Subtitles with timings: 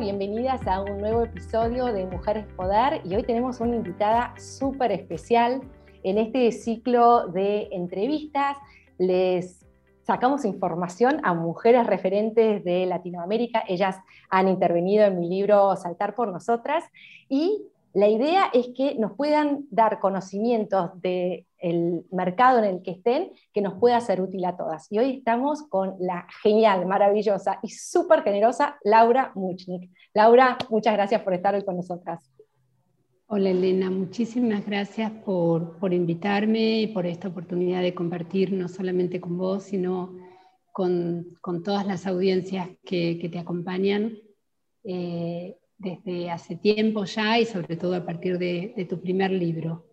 [0.00, 5.60] bienvenidas a un nuevo episodio de Mujeres Poder y hoy tenemos una invitada súper especial.
[6.04, 8.56] En este ciclo de entrevistas
[8.96, 9.66] les
[10.06, 13.64] sacamos información a mujeres referentes de Latinoamérica.
[13.66, 13.96] Ellas
[14.30, 16.84] han intervenido en mi libro Saltar por Nosotras
[17.28, 20.90] y la idea es que nos puedan dar conocimientos
[21.60, 24.90] del mercado en el que estén que nos pueda ser útil a todas.
[24.90, 29.90] Y hoy estamos con la genial, maravillosa y súper generosa Laura Muchnik.
[30.14, 32.30] Laura, muchas gracias por estar hoy con nosotras.
[33.26, 39.36] Hola Elena, muchísimas gracias por, invitarme y por esta oportunidad de compartir no solamente con
[39.36, 40.16] vos, sino
[40.72, 41.26] con,
[41.62, 44.16] todas las audiencias que, te acompañan.
[44.84, 49.86] Eh, desde hace tiempo ya y sobre todo a partir de, tu primer libro.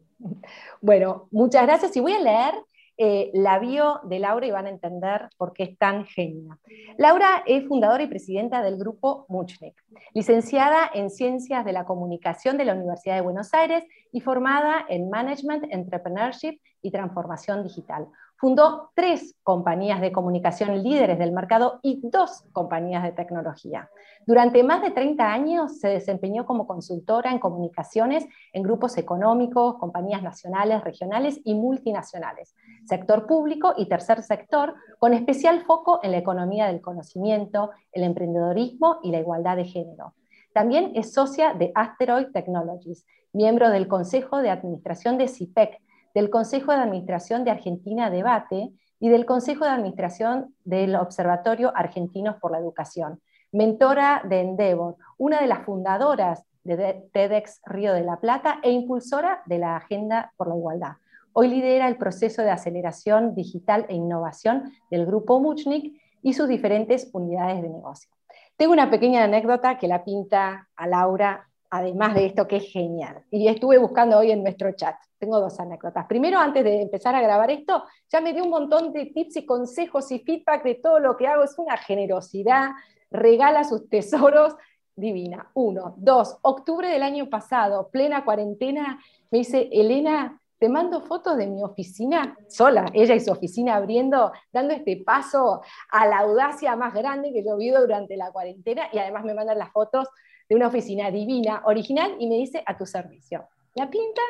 [0.81, 2.55] Bueno, muchas gracias y voy a leer
[2.97, 6.57] eh, la bio de Laura y van a entender por qué es tan genia.
[6.97, 9.75] Laura es fundadora y presidenta del grupo Muchnik,
[10.13, 15.09] licenciada en Ciencias de la Comunicación de la Universidad de Buenos Aires y formada en
[15.09, 18.07] Management, Entrepreneurship y Transformación Digital.
[18.37, 23.89] Fundó tres compañías de comunicación líderes del mercado y dos compañías de tecnología.
[24.25, 30.21] Durante más de 30 años se desempeñó como consultora en comunicaciones en grupos económicos, compañías
[30.21, 32.55] nacionales, regionales y multinacionales,
[32.85, 38.99] sector público y tercer sector, con especial foco en la economía del conocimiento, el emprendedorismo
[39.01, 40.13] y la igualdad de género.
[40.53, 45.81] También es socia de Asteroid Technologies, miembro del Consejo de Administración de CIPEC,
[46.15, 52.37] del Consejo de Administración de Argentina Debate y del Consejo de Administración del Observatorio Argentinos
[52.37, 53.21] por la Educación,
[53.51, 59.43] mentora de Endeavor, una de las fundadoras de TEDx Río de la Plata e impulsora
[59.45, 60.93] de la Agenda por la Igualdad.
[61.33, 67.09] Hoy lidera el proceso de aceleración digital e innovación del Grupo Muchnik y sus diferentes
[67.11, 68.09] unidades de negocio.
[68.55, 73.23] Tengo una pequeña anécdota que la pinta a Laura además de esto que es genial.
[73.31, 74.95] Y estuve buscando hoy en nuestro chat.
[75.17, 76.05] Tengo dos anécdotas.
[76.07, 79.45] Primero, antes de empezar a grabar esto, ya me dio un montón de tips y
[79.45, 81.43] consejos y feedback de todo lo que hago.
[81.43, 82.69] Es una generosidad,
[83.11, 84.55] regala sus tesoros
[84.95, 85.51] divina.
[85.53, 85.95] Uno.
[85.97, 88.99] Dos, octubre del año pasado, plena cuarentena,
[89.29, 94.31] me dice, Elena, te mando fotos de mi oficina sola, ella y su oficina abriendo,
[94.53, 95.61] dando este paso
[95.91, 99.33] a la audacia más grande que yo he vivido durante la cuarentena y además me
[99.33, 100.07] mandan las fotos
[100.47, 103.47] de una oficina divina, original, y me dice a tu servicio.
[103.73, 104.21] La pinta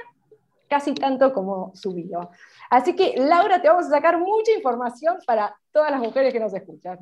[0.67, 2.29] casi tanto como su bio.
[2.69, 6.53] Así que, Laura, te vamos a sacar mucha información para todas las mujeres que nos
[6.53, 6.99] escuchan.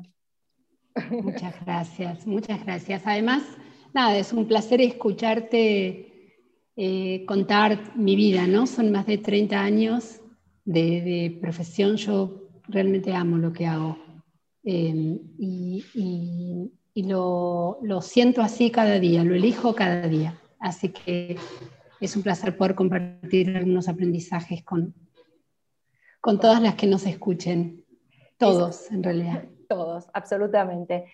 [1.10, 3.02] Muchas gracias, muchas gracias.
[3.06, 3.42] Además,
[3.92, 6.36] nada, es un placer escucharte
[6.76, 8.66] eh, contar mi vida, ¿no?
[8.66, 10.20] Son más de 30 años
[10.64, 13.96] de, profesión, yo realmente amo lo que hago.
[14.62, 16.70] Eh, y y
[17.02, 20.38] lo, siento así cada día, lo elijo cada día.
[20.58, 21.36] Así que
[22.00, 24.94] es un placer poder compartir algunos aprendizajes con,
[26.20, 27.84] con todas las que nos escuchen.
[28.38, 29.44] Todos, en realidad.
[29.68, 31.06] Todos, absolutamente.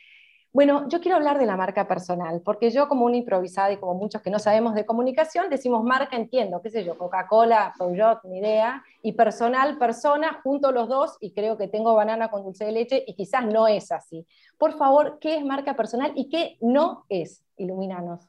[0.53, 3.95] Bueno, yo quiero hablar de la marca personal, porque yo como una improvisada y como
[3.95, 8.39] muchos que no sabemos de comunicación, decimos marca, entiendo, qué sé yo, Coca-Cola, Peugeot, ni
[8.39, 12.73] idea, y personal, persona, junto los dos y creo que tengo banana con dulce de
[12.73, 14.27] leche y quizás no es así.
[14.59, 17.45] Por favor, ¿qué es marca personal y qué no es?
[17.57, 18.29] Ilumínanos.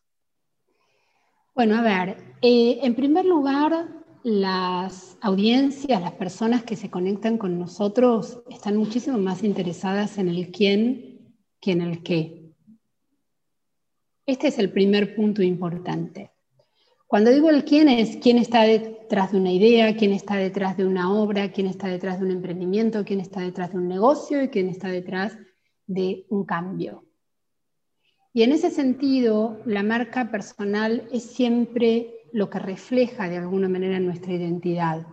[1.55, 3.87] Bueno, a ver, eh, en primer lugar,
[4.21, 10.51] las audiencias, las personas que se conectan con nosotros están muchísimo más interesadas en el
[10.51, 11.10] quién
[11.61, 12.41] que en el qué.
[14.25, 16.31] Este es el primer punto importante.
[17.07, 20.85] Cuando digo el quién es quién está detrás de una idea, quién está detrás de
[20.85, 24.47] una obra, quién está detrás de un emprendimiento, quién está detrás de un negocio y
[24.47, 25.37] quién está detrás
[25.85, 27.05] de un cambio.
[28.33, 33.99] Y en ese sentido, la marca personal es siempre lo que refleja de alguna manera
[33.99, 35.05] nuestra identidad.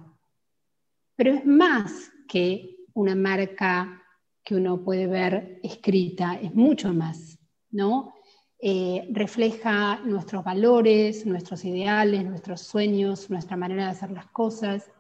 [1.16, 4.04] Pero es más que una marca
[4.48, 7.38] que uno puede ver escrita, es mucho más,
[7.70, 8.14] ¿no?
[8.58, 14.90] Eh, refleja nuestros valores, nuestros ideales, nuestros sueños, nuestra manera de hacer las cosas,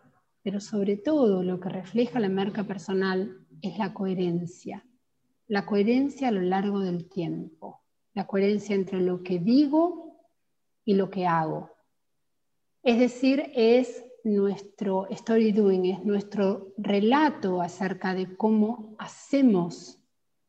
[0.42, 4.86] pero sobre todo lo que refleja la marca personal es la coherencia,
[5.46, 7.80] la coherencia a lo largo del tiempo,
[8.12, 10.20] la coherencia entre lo que digo
[10.84, 11.70] y lo que hago.
[12.82, 19.98] Es decir, es nuestro story doing, es nuestro relato acerca de cómo hacemos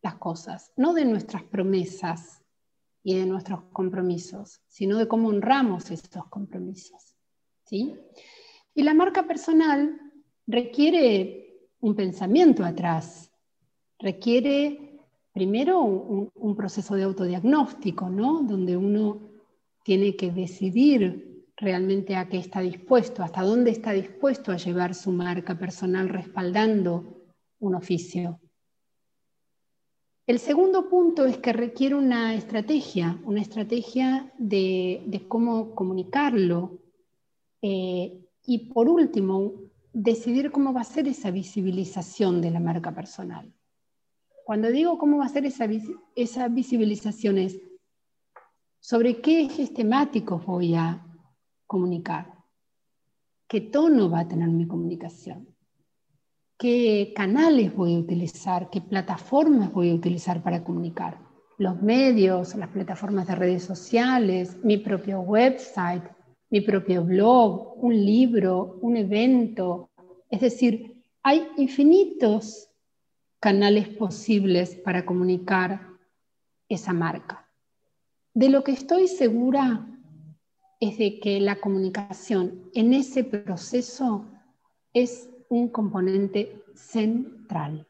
[0.02, 2.44] las cosas, no de nuestras promesas
[3.04, 7.16] y de nuestros compromisos, sino de cómo honramos estos compromisos.
[7.66, 7.96] ¿sí?
[8.74, 10.00] Y la marca personal
[10.48, 13.32] requiere un pensamiento atrás,
[14.00, 14.90] requiere
[15.34, 18.42] primero un, proceso de autodiagnóstico, ¿no?
[18.44, 19.30] Donde uno
[19.84, 21.29] tiene que decidir
[21.60, 27.26] realmente a qué está dispuesto, hasta dónde está dispuesto a llevar su marca personal respaldando
[27.60, 28.40] un oficio.
[30.26, 36.80] El segundo punto es que requiere una estrategia, una estrategia de, cómo comunicarlo.
[37.62, 39.54] Eh, y por último,
[39.92, 43.52] decidir cómo va a ser esa visibilización de la marca personal.
[44.46, 45.68] Cuando digo cómo va a ser esa,
[46.16, 47.60] esa visibilización es
[48.80, 51.06] sobre qué ejes temáticos voy a
[51.70, 52.34] comunicar,
[53.48, 55.48] qué tono va a tener mi comunicación,
[56.58, 61.20] qué canales voy a utilizar, qué plataformas voy a utilizar para comunicar,
[61.60, 66.04] los medios, las plataformas de redes sociales, mi propio website,
[66.50, 69.92] mi propio blog, un libro, un evento.
[70.32, 72.68] Es decir, hay infinitos
[73.40, 75.88] canales posibles para comunicar
[76.68, 77.48] esa marca.
[78.34, 79.86] De lo que estoy segura
[80.80, 84.26] es de que la comunicación en ese proceso
[84.94, 87.86] es un componente central.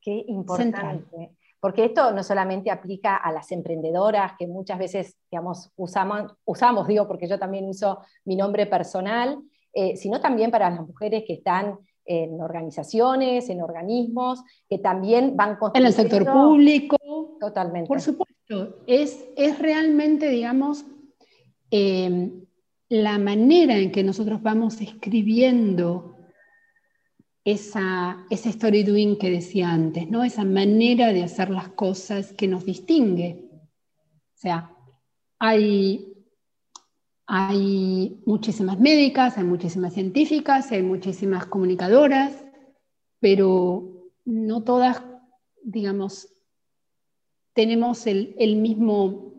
[0.00, 1.30] Qué importante.
[1.60, 7.08] Porque esto no solamente aplica a las emprendedoras que muchas veces, digamos, usamos, usamos digo,
[7.08, 9.38] porque yo también uso mi nombre personal,
[9.72, 15.56] eh, sino también para las mujeres que están en organizaciones, en organismos, que también van
[15.72, 16.98] En el sector público.
[17.40, 17.88] Totalmente.
[17.88, 20.84] Por supuesto, es, es realmente, digamos,
[21.76, 22.30] eh,
[22.88, 26.16] la manera en que nosotros vamos escribiendo
[27.44, 30.22] esa, esa story doing que decía antes, ¿no?
[30.22, 33.50] esa manera de hacer las cosas que nos distingue.
[33.50, 34.70] O sea,
[35.40, 36.14] hay
[37.26, 42.44] hay muchísimas médicas, hay muchísimas científicas, hay muchísimas comunicadoras,
[43.18, 45.02] pero no todas,
[45.62, 46.28] digamos,
[47.54, 49.33] tenemos el, mismo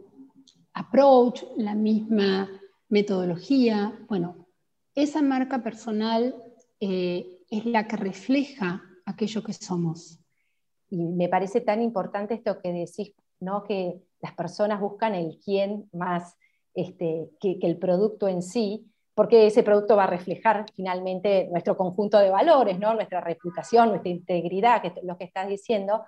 [0.75, 2.49] approach, la misma
[2.89, 3.97] metodología.
[4.07, 4.47] Bueno,
[4.93, 6.35] esa marca personal
[6.79, 10.19] eh, es la que refleja aquello que somos.
[10.89, 13.63] Y me parece tan importante esto que decís, ¿no?
[13.63, 16.35] que las personas buscan el quién más
[16.73, 22.19] este, que, el producto en sí, porque ese producto va a reflejar finalmente nuestro conjunto
[22.19, 22.93] de valores, ¿no?
[22.93, 26.03] nuestra reputación, nuestra integridad, que lo que estás diciendo.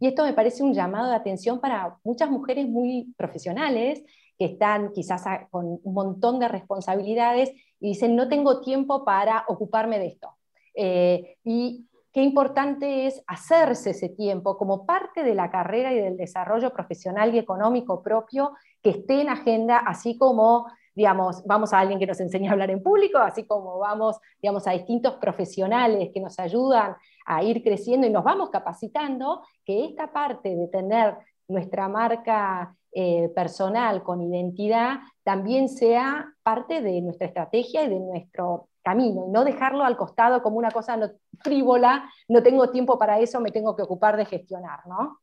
[0.00, 4.02] Y esto me parece un llamado de atención para muchas mujeres muy profesionales
[4.38, 9.98] que están quizás con un montón de responsabilidades y dicen, no tengo tiempo para ocuparme
[9.98, 10.38] de esto.
[10.74, 16.16] Eh, y qué importante es hacerse ese tiempo como parte de la carrera y del
[16.16, 18.52] desarrollo profesional y económico propio
[18.82, 22.70] que esté en agenda, así como, digamos, vamos a alguien que nos enseña a hablar
[22.70, 26.96] en público, así como vamos, digamos, a distintos profesionales que nos ayudan
[27.30, 31.16] a ir creciendo y nos vamos capacitando, que esta parte de tener
[31.46, 38.68] nuestra marca eh, personal con identidad también sea parte de nuestra estrategia y de nuestro
[38.82, 43.20] camino, y no dejarlo al costado como una cosa no, frívola, no tengo tiempo para
[43.20, 45.20] eso, me tengo que ocupar de gestionar, ¿no?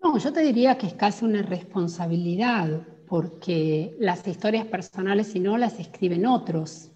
[0.00, 5.56] No, yo te diría que es casi una responsabilidad, porque las historias personales, si no,
[5.58, 6.90] las escriben otros.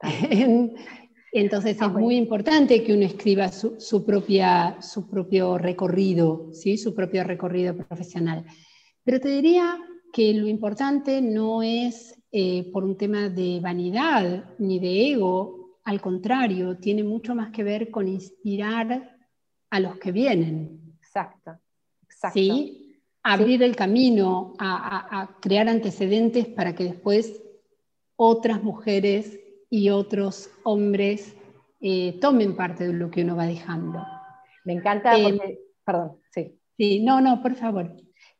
[1.34, 6.76] Entonces es muy importante que uno escriba su, propia, su propio recorrido, ¿sí?
[6.76, 8.44] su propio recorrido profesional.
[9.02, 9.78] Pero te diría
[10.12, 16.00] que lo importante no es eh, por un tema de vanidad ni de ego, al
[16.00, 19.16] contrario, tiene mucho más que ver con inspirar
[19.70, 20.96] a los que vienen.
[20.98, 21.58] Exacto,
[22.04, 22.38] exacto.
[22.38, 23.00] ¿Sí?
[23.22, 27.42] Abrir el camino a, crear antecedentes para que después
[28.16, 29.38] otras mujeres
[29.72, 31.34] y otros hombres
[31.80, 34.04] eh, tomen parte de lo que uno va dejando.
[34.66, 36.60] Me encanta, eh, perdón, sí.
[36.76, 37.90] Sí, no, no, por favor.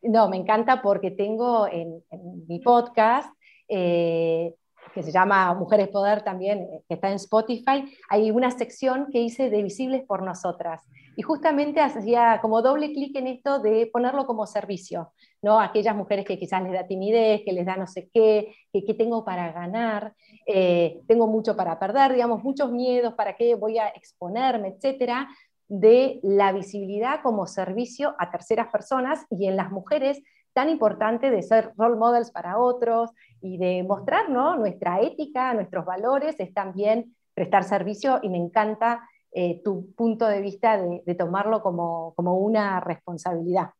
[0.02, 2.04] No, me encanta porque tengo en
[2.48, 3.32] mi podcast
[3.66, 4.54] eh,
[4.92, 9.48] que se llama Mujeres Poder también, que está en Spotify, hay una sección que hice
[9.48, 10.82] de Visibles por Nosotras.
[11.16, 15.60] Y justamente hacía como doble clic en esto de ponerlo como servicio, ¿no?
[15.60, 19.24] Aquellas mujeres que quizás les da timidez, que les da no sé qué, que tengo
[19.24, 20.14] para ganar,
[20.46, 25.28] eh, tengo mucho para perder, digamos, muchos miedos, para qué voy a exponerme, etcétera,
[25.68, 31.42] de la visibilidad como servicio a terceras personas y en las mujeres tan importante de
[31.42, 37.64] ser role models para otros y de mostrar nuestra ética, nuestros valores, es también prestar
[37.64, 43.70] servicio y me encanta eh, tu punto de vista de, tomarlo como, una responsabilidad.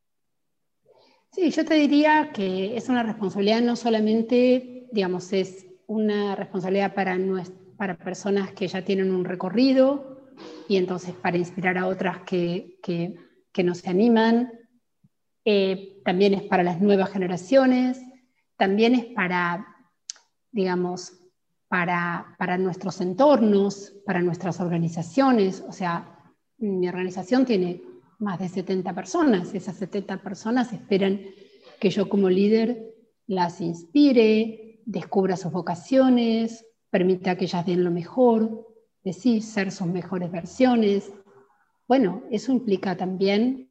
[1.30, 7.18] Sí, yo te diría que es una responsabilidad no solamente, digamos, es una responsabilidad para,
[7.76, 10.18] para personas que ya tienen un recorrido
[10.68, 13.16] y entonces para inspirar a otras que, que
[13.52, 14.52] que nos animan,
[15.44, 18.00] eh, también es para las nuevas generaciones,
[18.56, 19.66] también es para,
[20.50, 21.18] digamos,
[21.72, 25.64] para, nuestros entornos, para nuestras organizaciones.
[25.66, 26.18] O sea,
[26.58, 27.82] mi organización tiene
[28.18, 29.54] más de 70 personas.
[29.54, 31.22] Esas 70 personas esperan
[31.80, 32.94] que yo como líder
[33.26, 38.68] las inspire, descubra sus vocaciones, permita que ellas den lo mejor,
[39.02, 41.10] decir, ser sus mejores versiones.
[41.88, 43.70] Bueno, eso implica también,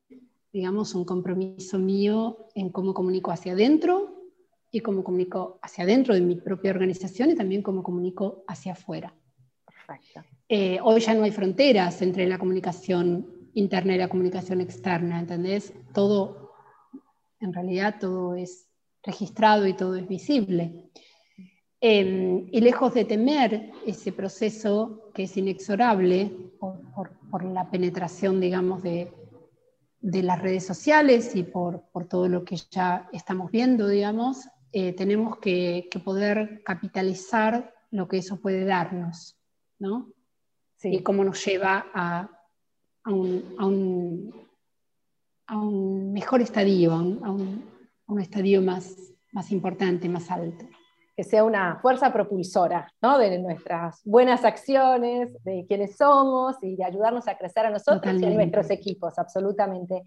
[0.51, 4.10] digamos, un compromiso mío en cómo comunico hacia adentro
[4.71, 9.13] y cómo comunico hacia adentro de mi propia organización y también cómo comunico hacia afuera.
[10.47, 15.73] Eh, hoy ya no hay fronteras entre la comunicación interna y la comunicación externa, ¿entendés?
[15.93, 16.53] Todo,
[17.39, 18.67] en realidad todo es
[19.03, 20.89] registrado y todo es visible.
[21.83, 29.11] Em, y lejos de temer ese proceso que es inexorable por, la penetración, digamos, de,
[30.01, 35.89] las redes sociales y por, todo lo que ya estamos viendo, digamos, eh, tenemos que,
[36.03, 39.37] poder capitalizar lo que eso puede darnos,
[39.79, 40.13] ¿no?
[40.83, 42.29] Y cómo nos lleva a,
[43.05, 44.33] un,
[46.13, 50.65] mejor estadio, a un, estadio más, más importante, más alto
[51.15, 53.17] que sea una fuerza propulsora ¿no?
[53.17, 58.25] de nuestras buenas acciones, de quienes somos y de ayudarnos a crecer a nosotros y
[58.25, 60.03] a nuestros equipos, absolutamente.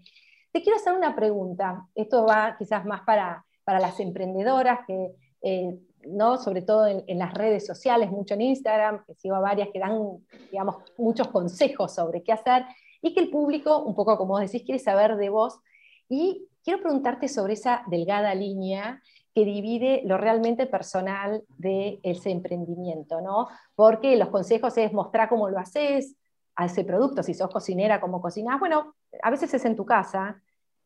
[0.51, 5.11] Te quiero hacer una pregunta, esto va quizás más para, para las emprendedoras que...
[5.41, 6.37] Eh, ¿no?
[6.37, 10.19] sobre todo en, las redes sociales, mucho en Instagram, que sigo a varias que dan,
[10.51, 12.63] digamos, muchos consejos sobre qué hacer,
[13.01, 15.59] y que el público, un poco como vos decís, quiere saber de vos.
[16.07, 19.01] Y quiero preguntarte sobre esa delgada línea
[19.33, 23.47] que divide lo realmente personal de ese emprendimiento, ¿no?
[23.73, 26.15] Porque los consejos es mostrar cómo lo haces,
[26.55, 28.59] a ese producto, si sos cocinera, cómo cocinas.
[28.59, 30.41] Bueno, a veces es en tu casa.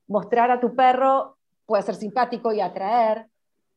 [0.07, 1.38] Mostrar a tu perro
[1.69, 3.27] puede ser simpático y atraer.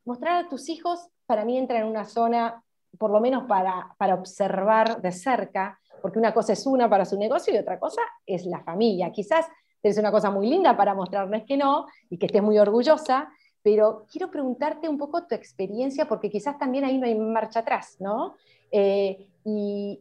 [0.07, 2.65] Mostrar a tus hijos, para mí, entra en una zona,
[2.99, 7.19] por lo menos para, para observar de cerca, porque una cosa es una para su
[7.19, 9.13] negocio y otra cosa es la familia.
[9.13, 9.47] Quizás
[9.83, 13.29] es una cosa muy linda para mostrarles que no y que estés muy orgullosa,
[13.63, 17.97] pero quiero preguntarte un poco tu experiencia, porque quizás también ahí no hay marcha atrás,
[18.01, 18.37] ¿no?
[18.71, 20.01] Eh, y,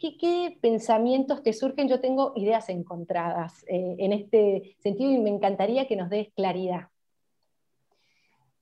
[0.00, 1.86] ¿qué, pensamientos te surgen?
[1.86, 6.88] Yo tengo ideas encontradas eh, en este sentido y me encantaría que nos des claridad.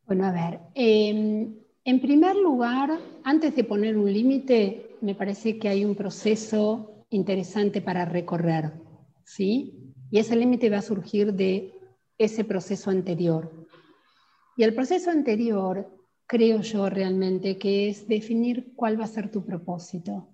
[0.09, 5.69] Bueno, a ver, em, en primer lugar, antes de poner un límite, me parece que
[5.69, 8.73] hay un proceso interesante para recorrer,
[9.23, 9.93] ¿sí?
[10.11, 11.75] Y ese límite va a surgir de
[12.17, 13.67] ese proceso anterior.
[14.57, 15.87] Y el proceso anterior,
[16.27, 20.27] creo yo realmente, que es definir cuál va a ser tu propósito.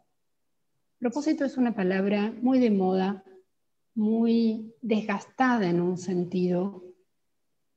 [1.00, 3.25] Propósito es una palabra muy de moda,
[3.97, 6.85] muy desgastada en un sentido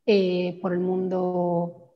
[0.05, 1.86] eh, por el mundo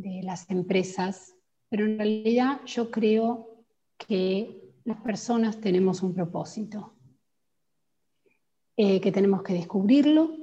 [0.00, 1.34] de las empresas,
[1.70, 3.64] pero en realidad yo creo
[3.96, 6.92] que las personas tenemos un propósito,
[8.76, 10.36] eh, que tenemos que descubrirlo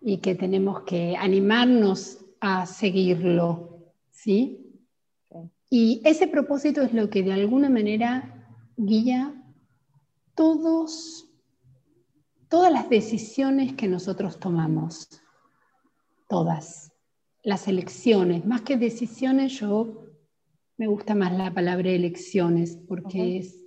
[0.00, 4.66] y que tenemos que animarnos a seguirlo, ¿sí?
[5.68, 8.46] Y ese propósito es lo que de alguna manera
[8.76, 9.34] guía
[10.34, 11.28] todos,
[12.48, 15.06] todas las decisiones que nosotros tomamos,
[16.28, 16.89] todas,
[17.42, 20.06] las elecciones, más que decisiones, yo
[20.76, 23.64] me gusta más la palabra elecciones, porque es,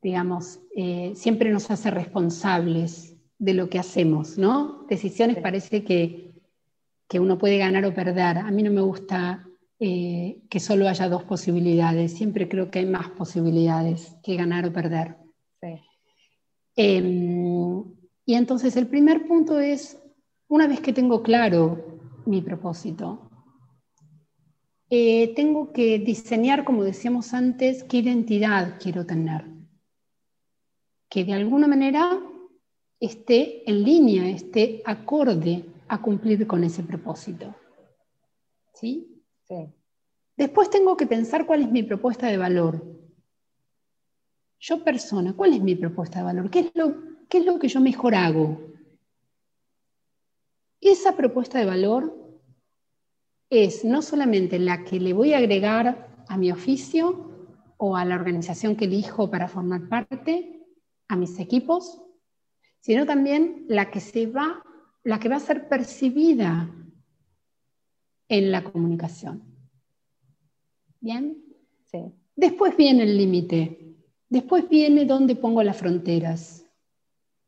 [0.00, 4.86] digamos, eh, siempre nos hace responsables de lo que hacemos, ¿no?
[4.88, 6.32] Decisiones parece que
[7.12, 8.38] que uno puede ganar o perder.
[8.38, 9.46] A mí no me gusta
[9.78, 12.14] eh, que solo haya dos posibilidades.
[12.14, 15.16] Siempre creo que hay más posibilidades que ganar o perder.
[16.74, 17.84] Em,
[18.24, 20.02] y entonces el primer punto es,
[20.48, 21.91] una vez que tengo claro
[22.26, 23.30] mi propósito,
[24.90, 29.44] eh, tengo que diseñar, como decíamos antes, qué identidad quiero tener.
[31.08, 32.20] Que de alguna manera
[33.00, 37.54] esté en línea, esté acorde a cumplir con ese propósito.
[38.74, 39.22] ¿Sí?
[39.48, 39.72] Sí.
[40.36, 42.84] Después tengo que pensar cuál es mi propuesta de valor.
[44.58, 46.50] Yo persona, ¿cuál es mi propuesta de valor?
[46.50, 46.94] ¿Qué es lo,
[47.28, 48.71] qué es lo que yo mejor hago?
[50.82, 52.12] Esa propuesta de valor
[53.48, 57.30] es no solamente la que le voy a agregar a mi oficio
[57.78, 60.60] o a la organización que elijo para formar parte,
[61.08, 62.02] a mis equipos,
[62.80, 64.62] sino también la que se va
[65.04, 66.70] la que va a ser percibida
[68.28, 69.42] en la comunicación.
[71.00, 71.42] ¿Bien?
[71.90, 72.12] Sí.
[72.36, 73.96] Después viene el límite.
[74.28, 76.62] Después viene dónde pongo las fronteras.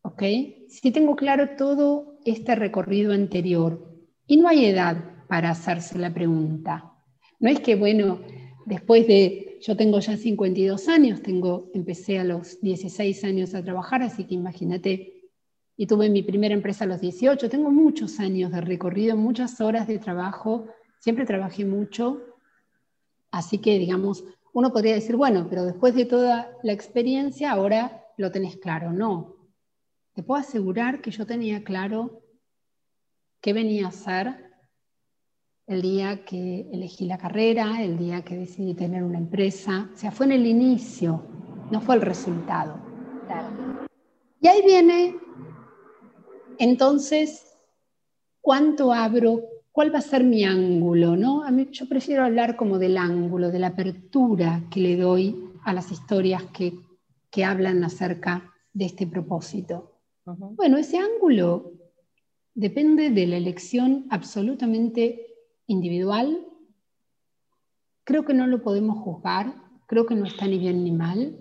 [0.04, 0.22] ¿ok?
[0.68, 3.94] Si tengo claro todo este recorrido anterior
[4.26, 4.96] y no hay edad
[5.28, 6.92] para hacerse la pregunta.
[7.40, 8.20] No es que, bueno,
[8.66, 14.02] después de, yo tengo ya 52 años, tengo, empecé a los 16 años a trabajar,
[14.02, 15.30] así que imagínate,
[15.76, 19.88] y tuve mi primera empresa a los 18, tengo muchos años de recorrido, muchas horas
[19.88, 20.66] de trabajo,
[21.00, 22.22] siempre trabajé mucho,
[23.30, 28.30] así que digamos, uno podría decir, bueno, pero después de toda la experiencia, ahora lo
[28.30, 28.92] tenés claro.
[28.92, 29.33] No,
[30.14, 32.22] te puedo asegurar que yo tenía claro
[33.40, 34.44] qué venía a hacer
[35.66, 39.90] el día que elegí la carrera, el día que decidí tener una empresa.
[39.92, 41.22] O sea, fue en el inicio,
[41.70, 42.78] no fue el resultado.
[44.40, 45.16] Y ahí viene,
[46.58, 47.56] entonces,
[48.40, 49.40] ¿cuánto abro?
[49.72, 51.16] ¿Cuál va a ser mi ángulo?
[51.16, 51.42] ¿no?
[51.42, 55.72] A mí, yo prefiero hablar como del ángulo, de la apertura que le doy a
[55.72, 56.74] las historias que,
[57.30, 59.93] que hablan acerca de este propósito.
[60.24, 61.72] Bueno, ese ángulo
[62.54, 65.26] depende de la elección absolutamente
[65.66, 66.46] individual.
[68.04, 69.54] Creo que no lo podemos juzgar,
[69.86, 71.38] creo que no está ni bien ni mal.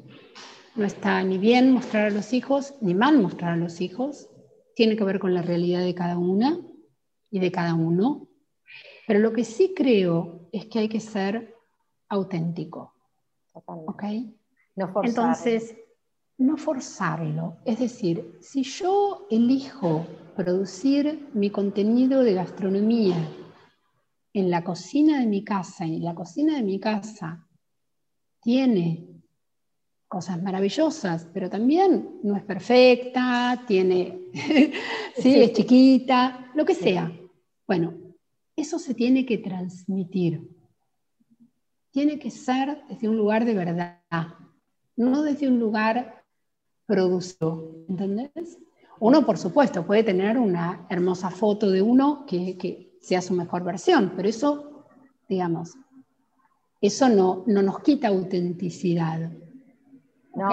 [0.76, 4.30] No está ni bien mostrar a los hijos, ni mal mostrar a los hijos.
[4.76, 6.60] Tiene que ver con la realidad de cada una
[7.30, 8.28] y de cada uno.
[9.06, 11.56] Pero lo que sí creo es que hay que ser
[12.10, 12.96] auténtico.
[13.54, 14.04] ¿Ok?
[14.76, 15.76] No Entonces,
[16.38, 17.58] no forzarlo.
[17.66, 23.16] Es decir, si yo elijo producir mi contenido de gastronomía
[24.34, 27.48] en la cocina de mi casa, y la cocina de mi casa
[28.42, 29.08] tiene
[30.08, 34.30] cosas maravillosas, pero también no es perfecta, tiene,
[35.18, 37.12] sí, es chiquita, lo que sea.
[37.68, 37.94] Bueno,
[38.56, 40.48] eso se tiene que transmitir.
[41.92, 44.00] Tiene que ser desde un lugar de verdad,
[44.96, 46.23] no desde un lugar
[46.86, 48.60] producido, ¿entendés?
[49.00, 54.14] Uno, por supuesto, puede tener una hermosa foto de uno que, sea su mejor versión,
[54.16, 54.86] pero eso,
[55.28, 55.74] digamos,
[56.80, 59.30] eso no, no nos quita autenticidad.
[60.34, 60.50] No,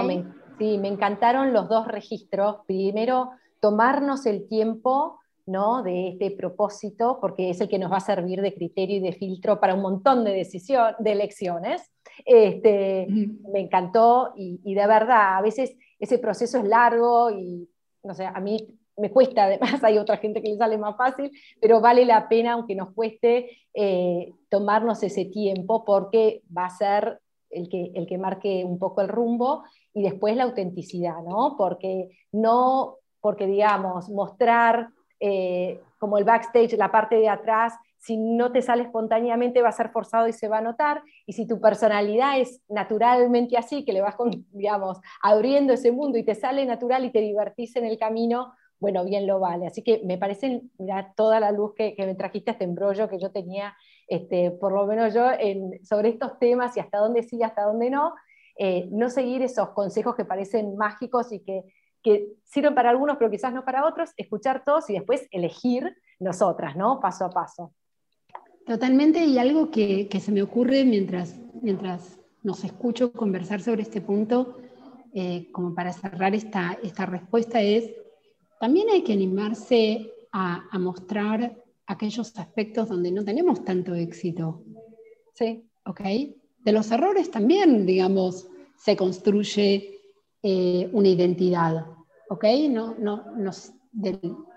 [0.58, 2.56] sí, me encantaron los dos registros.
[2.66, 5.84] Primero, tomarnos el tiempo ¿no?
[5.84, 9.12] de este propósito, porque es el que nos va a servir de criterio y de
[9.12, 11.90] filtro para un montón de, decisión, de elecciones.
[12.24, 13.06] Este,
[13.52, 17.68] Me encantó y, y, de verdad, a veces ese proceso es largo y,
[18.02, 21.30] no sé, a mí me cuesta, además hay otra gente que le sale más fácil,
[21.60, 27.20] pero vale la pena, aunque nos cueste, eh, tomarnos ese tiempo porque va a ser
[27.50, 31.56] el que, el que marque un poco el rumbo y después la autenticidad, ¿no?
[31.56, 38.50] Porque no, porque digamos, mostrar eh, como el backstage, la parte de atrás, si no
[38.50, 41.60] te sale espontáneamente va a ser forzado y se va a notar, y si tu
[41.60, 44.16] personalidad es naturalmente así, que le vas,
[44.52, 49.04] digamos, abriendo ese mundo y te sale natural y te divertís en el camino, bueno,
[49.04, 49.66] bien lo vale.
[49.66, 53.30] Así que me parece, mira, toda la luz que, me trajiste este embrollo que yo
[53.30, 53.76] tenía,
[54.08, 55.26] este, por lo menos yo,
[55.82, 58.14] sobre estos temas y hasta dónde sí, hasta dónde no,
[58.56, 61.64] eh, no seguir esos consejos que parecen mágicos y que,
[62.02, 66.74] que sirven para algunos, pero quizás no para otros, escuchar todos y después elegir nosotras,
[66.74, 67.00] ¿no?
[67.00, 67.74] Paso a paso.
[68.66, 74.58] Totalmente, y algo que, se me ocurre mientras, mientras nos escucho conversar sobre este punto,
[75.12, 77.90] eh, como para cerrar esta, esta respuesta, es,
[78.60, 84.62] también hay que animarse a, a, mostrar aquellos aspectos donde no tenemos tanto éxito.
[85.34, 85.64] Sí.
[85.84, 86.00] ¿Ok?
[86.64, 90.00] De los errores también, digamos, se construye
[90.42, 91.86] eh, una identidad.
[92.28, 92.44] ¿Ok?
[92.70, 93.24] No, no,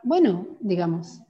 [0.04, 1.22] bueno, digamos,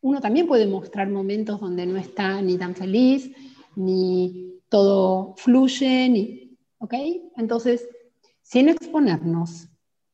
[0.00, 3.30] uno también puede mostrar momentos donde no está ni tan feliz,
[3.76, 6.94] ni todo fluye, ni, ¿ok?
[7.36, 7.88] Entonces,
[8.42, 9.68] sin exponernos.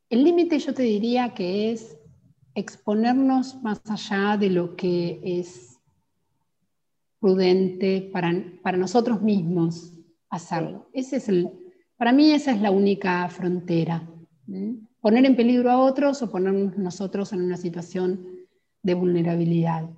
[0.09, 1.99] El límite yo te diría que es
[2.55, 5.79] exponernos más allá de lo que es
[7.19, 9.93] prudente para, para nosotros mismos
[10.29, 10.89] hacerlo.
[10.93, 11.51] Ese es el,
[11.97, 14.09] para mí esa es la única frontera.
[15.01, 18.34] Poner en peligro a otros o ponernos nosotros en una situación
[18.85, 19.89] de vulnerabilidad.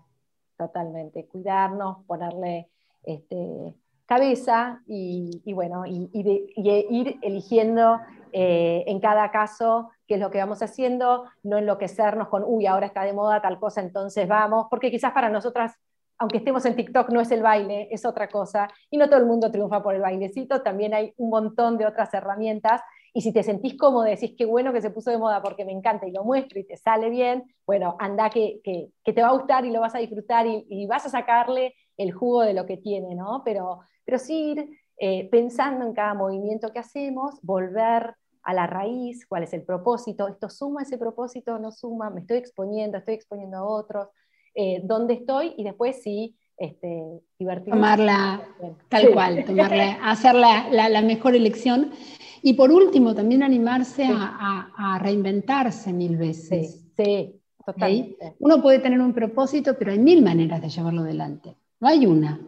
[0.57, 2.71] Totalmente, cuidarnos, ponerle
[3.03, 3.75] este,
[4.07, 8.01] cabeza y, bueno, y, ir eligiendo
[8.33, 12.87] eh, en cada caso qué es lo que vamos haciendo, no enloquecernos con, uy, ahora
[12.87, 15.75] está de moda tal cosa, entonces vamos, porque quizás para nosotras,
[16.17, 19.27] aunque estemos en TikTok, no es el baile, es otra cosa, y no todo el
[19.27, 22.81] mundo triunfa por el bailecito, también hay un montón de otras herramientas
[23.17, 25.73] y si te sentís cómodo, decís qué bueno que se puso de moda porque me
[25.73, 29.33] encanta y lo muestro y te sale bien, bueno, anda que, que, te va a
[29.33, 32.77] gustar y lo vas a disfrutar y, vas a sacarle el jugo de lo que
[32.77, 33.41] tiene, ¿no?
[33.43, 39.27] Pero, pero sí ir eh, pensando en cada movimiento que hacemos, volver a la raíz,
[39.27, 43.57] cuál es el propósito, esto suma ese propósito, no suma, me estoy exponiendo, estoy exponiendo
[43.57, 44.09] a otros,
[44.55, 47.03] eh, dónde estoy y después sí este,
[47.39, 47.77] divertirme.
[47.77, 48.43] Tomarla
[48.89, 51.93] tal cual, tomarla, hacer la, mejor elección.
[52.43, 56.87] Y por último, también animarse a, reinventarse mil veces.
[56.97, 58.35] Sí, totalmente.
[58.39, 61.57] Uno puede tener un propósito, pero hay mil maneras de llevarlo adelante.
[61.81, 62.41] No hay una,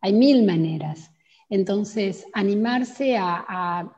[0.00, 1.10] hay mil maneras.
[1.48, 3.92] Entonces, animarse a,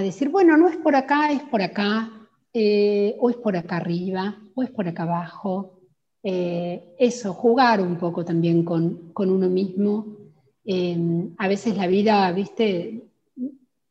[0.00, 2.10] decir, bueno, no es por acá, es por acá,
[2.52, 5.78] eh, o es por acá arriba, o es por acá abajo,
[6.22, 10.16] eh, eso, jugar un poco también con, uno mismo.
[10.64, 13.07] Em, a veces la vida, viste,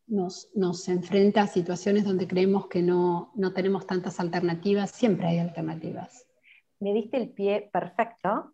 [0.08, 5.38] nos, nos, enfrenta a situaciones donde creemos que no, no tenemos tantas alternativas, siempre hay
[5.38, 6.26] alternativas.
[6.80, 8.52] Me diste el pie perfecto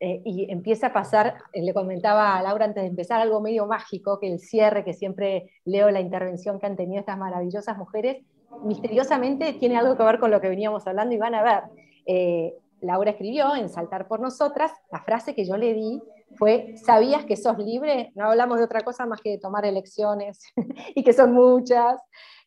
[0.00, 3.66] eh, y empieza a pasar, eh, le comentaba a Laura antes de empezar, algo medio
[3.66, 8.24] mágico, que el cierre, que siempre leo la intervención que han tenido estas maravillosas mujeres,
[8.64, 12.52] misteriosamente tiene algo que ver con lo que veníamos hablando y van a ver.
[12.80, 16.00] Laura escribió en Saltar por Nosotras, la frase que yo le di
[16.36, 18.12] fue, ¿sabías que sos libre?
[18.14, 20.42] No hablamos de otra cosa más que de tomar elecciones
[20.94, 22.00] y que son muchas.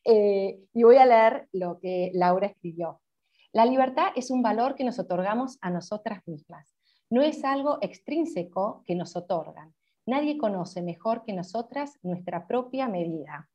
[0.03, 3.01] Eh, y voy a leer lo que Laura escribió.
[3.53, 6.73] La libertad es un valor que nos otorgamos a nosotras mismas.
[7.09, 9.73] No es algo extrínseco que nos otorgan.
[10.05, 13.49] Nadie conoce mejor que nosotras nuestra propia medida.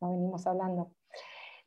[0.00, 0.92] No venimos hablando.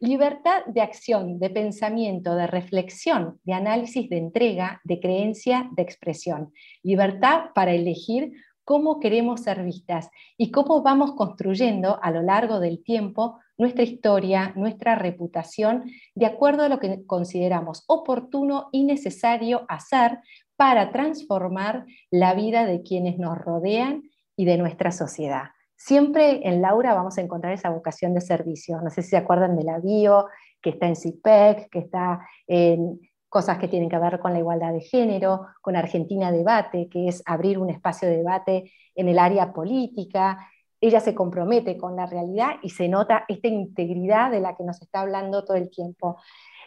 [0.05, 6.51] Libertad de acción, de pensamiento, de reflexión, de análisis, de entrega, de creencia, de expresión.
[6.81, 8.33] Libertad para elegir
[8.65, 14.51] cómo queremos ser vistas y cómo vamos construyendo a lo largo del tiempo nuestra historia,
[14.57, 15.85] nuestra reputación,
[16.15, 20.19] de acuerdo a lo que consideramos oportuno y necesario hacer
[20.57, 24.03] para transformar la vida de quienes nos rodean
[24.35, 25.51] y de nuestra sociedad
[25.83, 28.79] siempre en Laura vamos a encontrar esa vocación de servicio.
[28.81, 30.27] No sé si se acuerdan de la bio,
[30.61, 34.71] que está en CIPEC, que está en cosas que tienen que ver con la igualdad
[34.71, 39.51] de género, con Argentina Debate, que es abrir un espacio de debate en el área
[39.51, 40.47] política.
[40.79, 44.81] Ella se compromete con la realidad y se nota esta integridad de la que nos
[44.81, 46.17] está hablando todo el tiempo.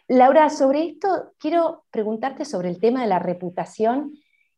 [0.08, 4.12] Laura, sobre esto quiero preguntarte sobre el tema de la reputación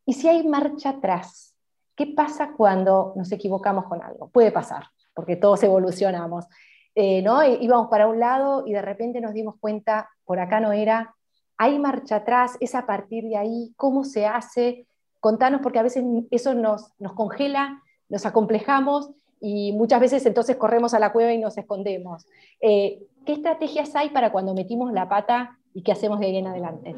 [0.05, 1.58] y si hay marcha atrás
[1.99, 4.29] ¿Qué pasa cuando nos equivocamos con algo?
[4.29, 4.85] Puede pasar,
[5.15, 6.47] porque todos evolucionamos.
[6.95, 7.45] Eh, ¿no?
[7.45, 11.17] Íbamos para un lado y de repente nos dimos cuenta, por acá no era,
[11.57, 14.87] hay marcha atrás, es a partir de ahí, cómo se hace,
[15.19, 21.01] contanos, porque a veces eso nos, congela, nos acomplejamos y muchas veces entonces corremos a
[21.01, 22.27] la cueva y nos escondemos.
[22.61, 26.47] Eh, ¿Qué estrategias hay para cuando metimos la pata y qué hacemos de ahí en
[26.47, 26.95] adelante?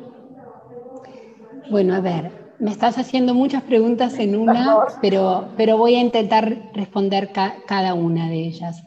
[1.70, 6.70] Bueno, a ver, me estás haciendo muchas preguntas en una, pero, pero voy a intentar
[6.74, 8.82] responder cada una de ellas.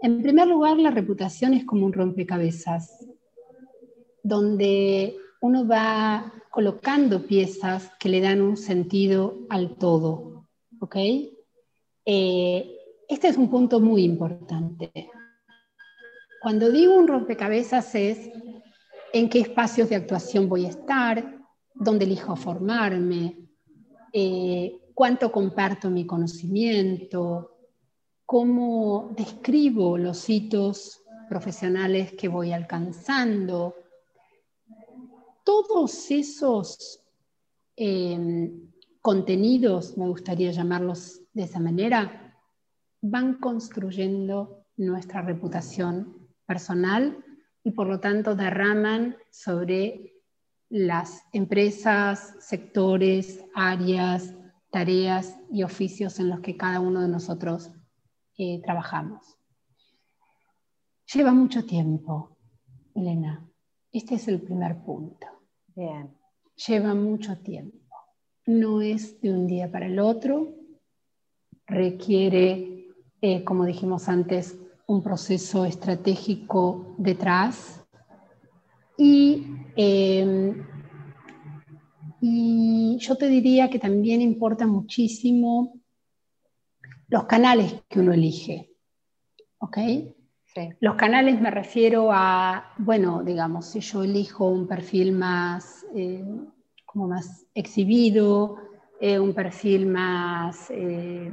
[0.00, 3.08] En primer lugar, la reputación es como un rompecabezas,
[4.22, 10.46] donde uno va colocando piezas que le dan un sentido al todo.
[10.80, 10.96] ¿Ok?
[12.04, 12.70] Eh,
[13.08, 15.10] este es un punto muy importante.
[16.40, 18.30] Cuando digo un rompecabezas es
[19.12, 21.37] en qué espacios de actuación voy a estar,
[21.78, 23.36] dónde elijo formarme,
[24.12, 27.56] eh, cuánto comparto mi conocimiento,
[28.26, 33.74] cómo describo los hitos profesionales que voy alcanzando.
[35.44, 37.00] Todos esos
[37.76, 42.36] em, contenidos, me gustaría llamarlos de esa manera,
[43.00, 47.24] van construyendo nuestra reputación personal
[47.62, 50.17] y por lo tanto derraman sobre
[50.70, 54.34] las empresas, sectores, áreas,
[54.70, 57.70] tareas y oficios en los que cada uno de nosotros
[58.36, 59.36] eh, trabajamos.
[61.12, 62.36] Lleva mucho tiempo,
[62.94, 63.48] Elena.
[63.90, 65.26] Este es el primer punto.
[65.74, 66.14] Bien.
[66.66, 67.78] Lleva mucho tiempo.
[68.46, 70.54] No es de un día para el otro.
[71.66, 72.88] Requiere,
[73.22, 77.77] eh, como dijimos antes, un proceso estratégico detrás
[78.98, 80.66] y, em,
[82.20, 85.80] y yo te diría que también importa muchísimo
[87.08, 88.72] los canales que uno elige.
[89.58, 89.78] ¿Ok?
[90.80, 96.24] Los canales me refiero a, bueno, digamos, si yo elijo un perfil más, eh,
[96.84, 98.56] como más exhibido,
[99.00, 101.30] eh, un perfil más eh,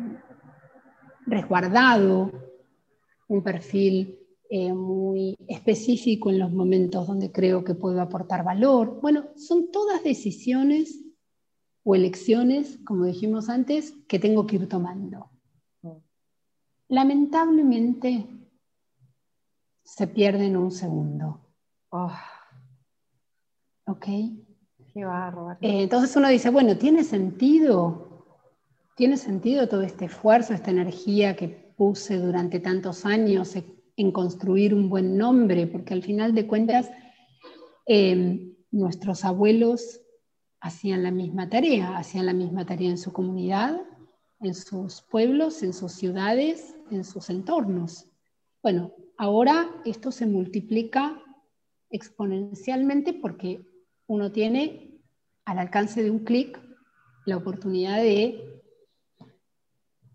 [1.25, 2.31] resguardado,
[3.27, 8.99] un perfil eh, muy específico en los momentos donde creo que puedo aportar valor.
[9.01, 11.01] Bueno, son todas decisiones
[11.83, 15.29] o elecciones, como dijimos antes, que tengo que ir tomando.
[16.87, 18.27] Lamentablemente,
[19.83, 21.39] se pierde en un segundo.
[21.89, 22.11] Oh.
[23.87, 24.05] ¿Ok?
[24.93, 28.25] Qué eh, entonces uno dice, bueno, ¿tiene sentido?
[28.95, 33.55] ¿Tiene sentido todo este esfuerzo, esta energía que puse durante tantos años
[33.97, 35.67] en construir un buen nombre?
[35.67, 36.89] Porque al final de cuentas,
[37.85, 40.01] em, nuestros abuelos
[40.59, 43.81] hacían la misma tarea, hacían la misma tarea en su comunidad,
[44.39, 48.07] en sus pueblos, en sus ciudades, en sus entornos.
[48.61, 51.21] Bueno, ahora esto se multiplica
[51.89, 53.65] exponencialmente porque
[54.07, 54.99] uno tiene
[55.45, 56.59] al alcance de un clic
[57.25, 58.61] la oportunidad de,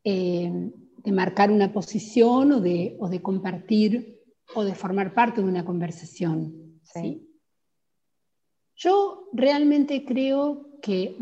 [0.04, 4.20] eh, de, marcar una posición o de, o de, compartir
[4.54, 6.80] o de formar parte de una conversación.
[6.82, 7.26] ¿sí?
[8.76, 11.16] Yo realmente creo que,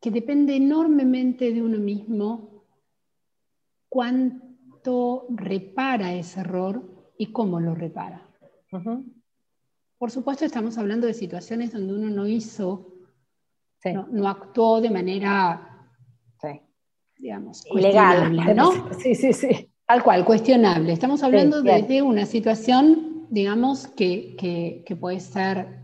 [0.00, 2.64] que depende enormemente de uno mismo
[3.88, 6.82] cuánto repara ese error
[7.16, 8.28] y cómo lo repara.
[9.98, 12.92] Por supuesto, estamos hablando de situaciones donde uno no hizo,
[14.10, 15.73] no, actuó de manera,
[17.18, 17.64] digamos,
[18.54, 18.90] ¿no?
[18.98, 19.70] Sí, sí, sí.
[19.86, 20.92] Tal cual, cuestionable.
[20.92, 25.80] Estamos hablando de, una situación, digamos, que, que, puede ser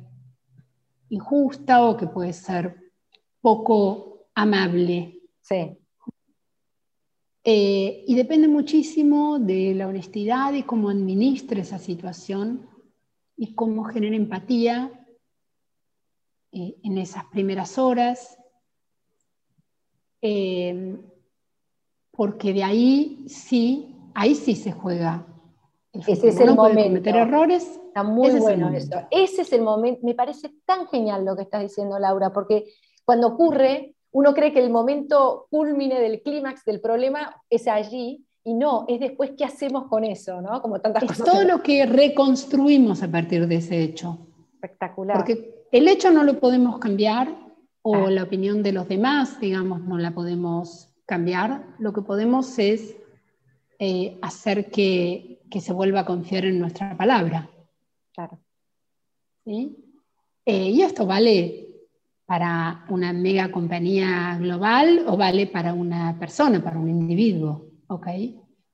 [1.10, 2.92] injusta o que puede ser
[3.42, 5.20] poco amable.
[5.42, 5.76] Sí.
[7.44, 12.68] Eh, y depende muchísimo de la honestidad y cómo administre esa situación
[13.36, 14.90] y cómo genera empatía
[16.52, 18.38] eh, en esas primeras horas,
[20.22, 20.98] eh,
[22.20, 25.24] porque de ahí sí, ahí sí se juega.
[26.06, 26.82] Ese es el momento.
[26.82, 27.80] cometer errores.
[27.86, 29.06] Está muy bueno eso.
[29.10, 30.00] Ese es el momento.
[30.02, 32.66] Me parece tan genial lo que estás diciendo, Laura, porque
[33.06, 38.52] cuando ocurre, uno cree que el momento culmine del clímax del problema es allí, y
[38.52, 40.60] no, es después qué hacemos con eso, ¿no?
[40.60, 44.18] Como tantas es Todo lo que reconstruimos a partir de ese hecho.
[44.52, 45.16] Espectacular.
[45.16, 47.34] Porque el hecho no lo podemos cambiar,
[47.80, 48.10] o ah.
[48.10, 51.66] la opinión de los demás, digamos, no la podemos cambiar.
[51.80, 52.96] Lo que podemos es
[53.80, 57.50] eh, hacer que, que, se vuelva a confiar en nuestra palabra.
[58.14, 58.38] Claro.
[59.44, 59.76] ¿Sí?
[60.46, 61.66] Eh, y esto vale
[62.26, 67.66] para una mega compañía global o vale para una persona, para un individuo.
[67.88, 68.06] ¿ok?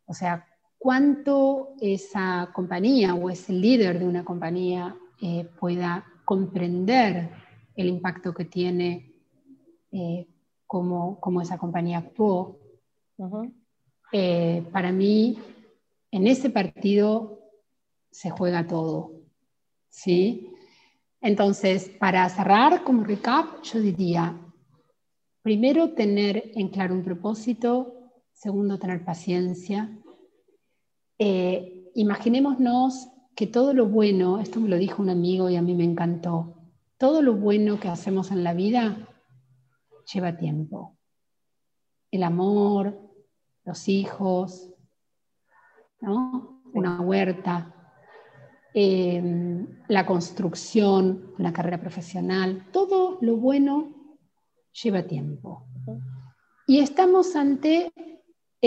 [0.04, 0.46] O sea,
[0.78, 7.30] cuánto esa compañía o ese líder de una compañía eh, pueda comprender
[7.74, 9.14] el impacto que tiene
[9.90, 10.26] eh,
[10.66, 12.58] cómo, esa compañía actuó.
[14.12, 15.38] Eh, para mí,
[16.10, 17.40] en ese partido
[18.10, 19.12] se juega todo.
[19.88, 20.50] ¿sí?
[21.20, 24.38] Entonces, para cerrar como recap, yo diría,
[25.42, 27.96] primero tener en claro un propósito,
[28.36, 29.90] Segundo, tener paciencia.
[31.18, 35.74] Eh, imaginémonos que todo lo bueno, esto me lo dijo un amigo y a mí
[35.74, 36.54] me encantó,
[36.98, 39.08] todo lo bueno que hacemos en la vida
[40.12, 40.96] lleva tiempo.
[42.10, 42.98] El amor,
[43.64, 44.72] los hijos,
[46.00, 47.74] una huerta,
[48.74, 54.16] em, la construcción, una carrera profesional, todo lo bueno
[54.72, 55.66] lleva tiempo.
[56.66, 57.92] Y estamos ante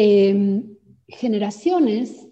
[0.01, 2.27] Em, generaciones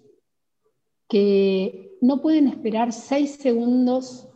[1.08, 4.28] que no pueden esperar seis segundos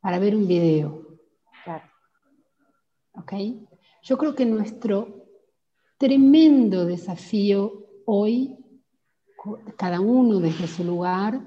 [0.00, 1.03] para ver un video.
[4.02, 5.26] Yo creo que nuestro
[5.98, 8.56] tremendo desafío hoy,
[9.76, 11.40] cada uno desde su lugar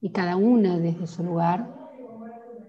[0.00, 1.74] y cada una desde su lugar,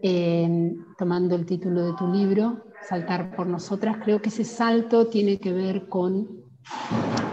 [0.02, 5.40] em, tomando el título de tu libro, Saltar por nosotras, creo que ese salto tiene
[5.40, 6.44] que ver con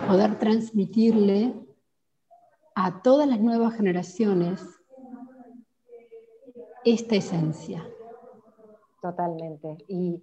[0.07, 1.55] poder transmitirle
[2.77, 4.65] a todas las nuevas generaciones
[6.85, 7.85] esta esencia.
[9.03, 9.77] Totalmente.
[9.89, 10.23] Y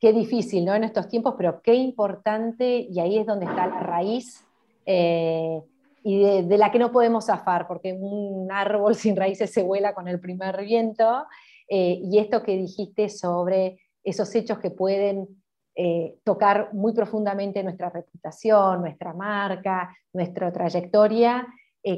[0.00, 0.74] qué difícil, ¿no?
[0.74, 4.44] En estos tiempos, pero qué importante, y ahí es donde está la raíz
[4.86, 5.60] eh,
[6.04, 10.08] y de, la que no podemos zafar, porque un árbol sin raíces se vuela con
[10.08, 11.26] el primer viento.
[11.68, 15.28] Eh, y esto que dijiste sobre esos hechos que pueden
[15.74, 21.46] eh, tocar muy profundamente nuestra reputación, nuestra marca, nuestra trayectoria,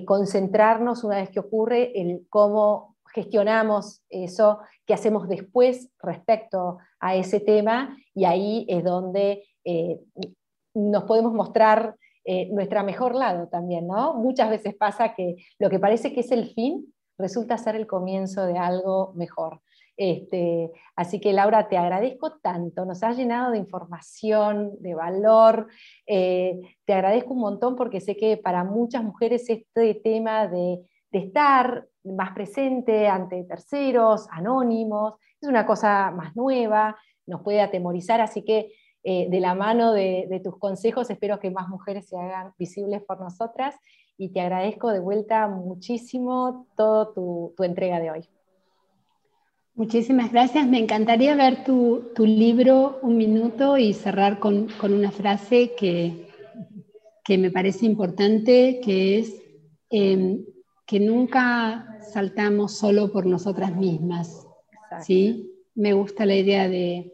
[0.07, 7.41] concentrarnos una vez que ocurre en cómo gestionamos eso, qué hacemos después respecto a ese
[7.41, 10.01] tema, y ahí es donde eh,
[10.75, 11.97] nos podemos mostrar
[12.51, 14.15] nuestro mejor lado también, ¿no?
[14.15, 18.47] Muchas veces pasa que lo que parece que es el fin resulta ser el comienzo
[18.47, 19.61] de algo mejor.
[20.01, 25.69] Este, así que Laura, te agradezco tanto, nos has llenado de información, de valor,
[26.07, 30.81] eh, te agradezco un montón porque sé que para muchas mujeres este tema de,
[31.13, 38.43] estar más presente ante terceros, anónimos, es una cosa más nueva, nos puede atemorizar, así
[38.43, 38.73] que
[39.03, 43.21] eh, de la mano de, tus consejos espero que más mujeres se hagan visibles por
[43.21, 43.75] nosotras
[44.19, 48.29] y te agradezco de vuelta muchísimo toda tu entrega de hoy.
[49.81, 50.67] Muchísimas gracias.
[50.67, 56.29] Me encantaría ver tu, libro un minuto y cerrar con, una frase que,
[57.25, 59.43] que, me parece importante, que es
[59.89, 60.45] em,
[60.87, 64.47] que nunca saltamos solo por nosotras mismas.
[65.05, 65.51] ¿Sí?
[65.75, 67.13] Me gusta la idea de,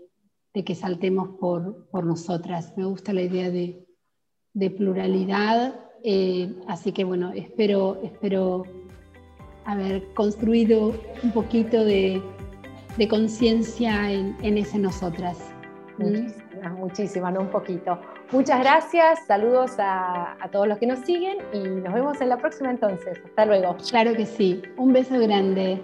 [0.53, 3.85] que saltemos por, por, nosotras, me gusta la idea de,
[4.71, 5.81] pluralidad.
[6.03, 8.65] Eh, así que bueno, espero, espero
[9.65, 12.23] haber construido un poquito de
[12.97, 15.39] de conciencia en, ese nosotras.
[15.99, 17.99] Muchísimas, muchísimas, no un poquito.
[18.33, 22.39] Muchas gracias, saludos a, a todos los que nos siguen y nos vemos en la
[22.39, 23.21] próxima entonces.
[23.25, 23.77] Hasta luego.
[23.89, 25.81] Claro que sí, un beso grande.